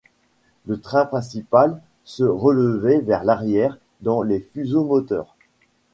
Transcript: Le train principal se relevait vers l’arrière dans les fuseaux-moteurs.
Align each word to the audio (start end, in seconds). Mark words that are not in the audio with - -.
Le 0.65 0.79
train 0.81 1.05
principal 1.05 1.79
se 2.05 2.23
relevait 2.23 3.01
vers 3.01 3.23
l’arrière 3.23 3.77
dans 3.99 4.23
les 4.23 4.39
fuseaux-moteurs. 4.39 5.35